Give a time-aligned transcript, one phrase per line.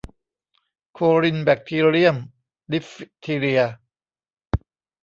[0.93, 2.15] โครินแบคทีเรียม
[2.71, 2.89] ดิฟ
[3.23, 3.61] ทีเรีย